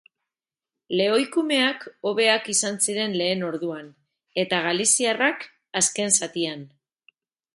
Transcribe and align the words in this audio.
Lehoikumeak 0.99 1.83
hobeak 2.11 2.49
izan 2.53 2.79
ziren 2.87 3.13
lehen 3.21 3.45
orduan, 3.49 3.93
eta 4.47 4.63
galiziarrak, 4.69 5.47
azken 5.83 6.17
zatian. 6.21 6.65